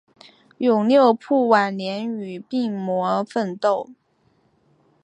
[0.57, 3.91] 永六辅晚年与病魔奋斗。